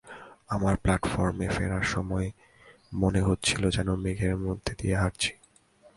[0.49, 2.27] আমার প্ল্যাটফর্মে ফেরার সময়
[2.93, 5.31] মনে হচ্ছিল যেন মেঘের মধ্যে দিয়ে হাঁটছি।